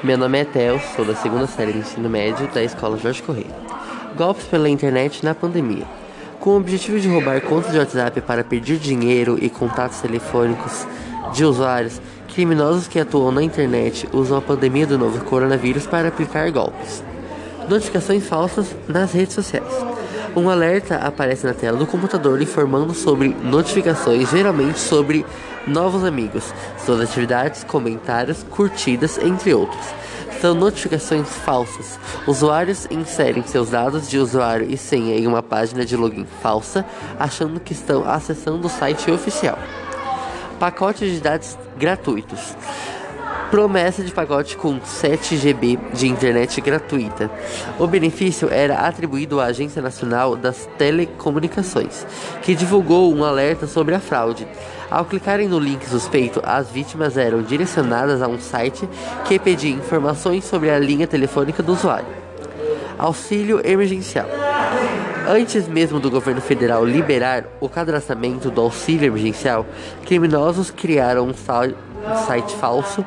Meu 0.00 0.16
nome 0.16 0.38
é 0.38 0.44
Theo, 0.44 0.80
sou 0.94 1.04
da 1.04 1.16
segunda 1.16 1.48
série 1.48 1.72
do 1.72 1.80
ensino 1.80 2.08
médio 2.08 2.46
da 2.54 2.62
escola 2.62 2.96
Jorge 2.96 3.20
Correia. 3.20 3.50
Golpes 4.16 4.44
pela 4.44 4.68
internet 4.68 5.24
na 5.24 5.34
pandemia. 5.34 5.84
Com 6.38 6.50
o 6.50 6.56
objetivo 6.56 7.00
de 7.00 7.08
roubar 7.08 7.40
contas 7.40 7.72
de 7.72 7.78
WhatsApp 7.78 8.20
para 8.20 8.44
pedir 8.44 8.78
dinheiro 8.78 9.36
e 9.42 9.50
contatos 9.50 10.00
telefônicos 10.00 10.86
de 11.34 11.44
usuários, 11.44 12.00
criminosos 12.32 12.86
que 12.86 13.00
atuam 13.00 13.32
na 13.32 13.42
internet 13.42 14.08
usam 14.12 14.38
a 14.38 14.40
pandemia 14.40 14.86
do 14.86 14.96
novo 14.96 15.24
coronavírus 15.24 15.84
para 15.84 16.06
aplicar 16.06 16.48
golpes. 16.52 17.02
Notificações 17.68 18.26
falsas 18.26 18.74
nas 18.88 19.12
redes 19.12 19.34
sociais. 19.34 19.72
Um 20.34 20.48
alerta 20.48 20.96
aparece 20.96 21.46
na 21.46 21.52
tela 21.52 21.76
do 21.76 21.86
computador 21.86 22.40
informando 22.40 22.94
sobre 22.94 23.28
notificações, 23.28 24.30
geralmente 24.30 24.78
sobre 24.78 25.24
novos 25.66 26.04
amigos, 26.04 26.54
suas 26.84 27.00
atividades, 27.00 27.64
comentários, 27.64 28.42
curtidas, 28.44 29.18
entre 29.18 29.52
outros. 29.52 29.84
São 30.40 30.54
notificações 30.54 31.28
falsas. 31.28 31.98
Usuários 32.26 32.86
inserem 32.90 33.42
seus 33.42 33.70
dados 33.70 34.08
de 34.08 34.18
usuário 34.18 34.66
e 34.70 34.76
senha 34.76 35.18
em 35.18 35.26
uma 35.26 35.42
página 35.42 35.84
de 35.84 35.96
login 35.96 36.26
falsa, 36.40 36.86
achando 37.18 37.60
que 37.60 37.72
estão 37.72 38.08
acessando 38.08 38.66
o 38.66 38.70
site 38.70 39.10
oficial. 39.10 39.58
Pacote 40.58 41.10
de 41.10 41.20
dados 41.20 41.58
gratuitos. 41.76 42.54
Promessa 43.50 44.04
de 44.04 44.12
pacote 44.12 44.58
com 44.58 44.78
7 44.78 45.38
GB 45.38 45.78
de 45.94 46.06
internet 46.06 46.60
gratuita. 46.60 47.30
O 47.78 47.86
benefício 47.86 48.52
era 48.52 48.80
atribuído 48.80 49.40
à 49.40 49.46
Agência 49.46 49.80
Nacional 49.80 50.36
das 50.36 50.68
Telecomunicações, 50.76 52.06
que 52.42 52.54
divulgou 52.54 53.14
um 53.14 53.24
alerta 53.24 53.66
sobre 53.66 53.94
a 53.94 54.00
fraude. 54.00 54.46
Ao 54.90 55.02
clicarem 55.06 55.48
no 55.48 55.58
link 55.58 55.88
suspeito, 55.88 56.42
as 56.44 56.68
vítimas 56.68 57.16
eram 57.16 57.40
direcionadas 57.40 58.20
a 58.20 58.28
um 58.28 58.38
site 58.38 58.86
que 59.24 59.38
pedia 59.38 59.74
informações 59.74 60.44
sobre 60.44 60.68
a 60.68 60.78
linha 60.78 61.06
telefônica 61.06 61.62
do 61.62 61.72
usuário. 61.72 62.08
Auxílio 62.98 63.62
emergencial. 63.64 64.28
Antes 65.26 65.68
mesmo 65.68 66.00
do 66.00 66.10
governo 66.10 66.40
federal 66.40 66.84
liberar 66.84 67.44
o 67.60 67.68
cadastramento 67.68 68.50
do 68.50 68.60
auxílio 68.60 69.06
emergencial, 69.06 69.66
criminosos 70.04 70.70
criaram 70.70 71.28
um 71.28 71.34
site 72.16 72.54
falso 72.56 73.04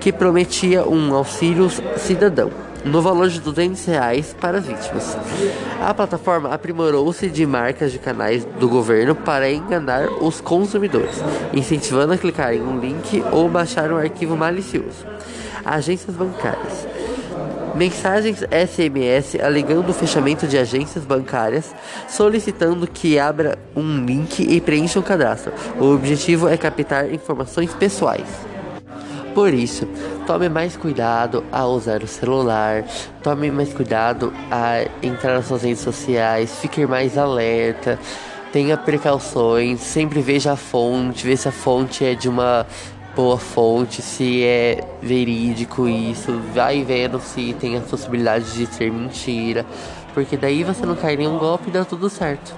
que 0.00 0.12
prometia 0.12 0.86
um 0.86 1.14
auxílio 1.14 1.68
cidadão 1.96 2.50
no 2.84 3.02
valor 3.02 3.28
de 3.28 3.40
200 3.40 3.84
reais 3.86 4.34
para 4.40 4.58
as 4.58 4.66
vítimas. 4.66 5.16
A 5.80 5.92
plataforma 5.92 6.50
aprimorou-se 6.50 7.28
de 7.28 7.44
marcas 7.44 7.90
de 7.90 7.98
canais 7.98 8.44
do 8.60 8.68
governo 8.68 9.14
para 9.14 9.50
enganar 9.50 10.08
os 10.22 10.40
consumidores, 10.40 11.16
incentivando 11.52 12.12
a 12.12 12.18
clicar 12.18 12.54
em 12.54 12.62
um 12.62 12.78
link 12.78 13.22
ou 13.32 13.48
baixar 13.48 13.92
um 13.92 13.96
arquivo 13.96 14.36
malicioso. 14.36 15.04
Agências 15.64 16.14
bancárias. 16.14 16.86
Mensagens 17.76 18.38
SMS 18.50 19.38
alegando 19.38 19.90
o 19.90 19.94
fechamento 19.94 20.46
de 20.46 20.56
agências 20.56 21.04
bancárias, 21.04 21.74
solicitando 22.08 22.86
que 22.86 23.18
abra 23.18 23.58
um 23.76 24.02
link 24.02 24.40
e 24.40 24.58
preencha 24.62 24.98
um 24.98 25.02
cadastro. 25.02 25.52
O 25.78 25.92
objetivo 25.92 26.48
é 26.48 26.56
captar 26.56 27.12
informações 27.12 27.74
pessoais. 27.74 28.26
Por 29.34 29.52
isso, 29.52 29.86
tome 30.26 30.48
mais 30.48 30.74
cuidado 30.74 31.44
ao 31.52 31.72
usar 31.72 32.02
o 32.02 32.06
celular, 32.06 32.82
tome 33.22 33.50
mais 33.50 33.74
cuidado 33.74 34.32
a 34.50 34.86
entrar 35.02 35.34
nas 35.34 35.44
suas 35.44 35.62
redes 35.62 35.82
sociais, 35.82 36.56
fique 36.58 36.86
mais 36.86 37.18
alerta, 37.18 37.98
tenha 38.50 38.78
precauções, 38.78 39.80
sempre 39.80 40.22
veja 40.22 40.52
a 40.52 40.56
fonte, 40.56 41.26
veja 41.26 41.42
se 41.42 41.48
a 41.48 41.52
fonte 41.52 42.02
é 42.02 42.14
de 42.14 42.26
uma 42.26 42.66
boa 43.16 43.38
fonte, 43.38 44.02
se 44.02 44.44
é 44.44 44.84
verídico 45.00 45.88
isso, 45.88 46.38
vai 46.52 46.84
vendo 46.84 47.18
se 47.18 47.54
tem 47.54 47.78
a 47.78 47.80
possibilidade 47.80 48.52
de 48.52 48.66
ser 48.66 48.92
mentira, 48.92 49.64
porque 50.12 50.36
daí 50.36 50.62
você 50.62 50.84
não 50.84 50.94
cai 50.94 51.16
nenhum 51.16 51.38
golpe 51.38 51.70
e 51.70 51.72
dá 51.72 51.82
tudo 51.82 52.10
certo. 52.10 52.54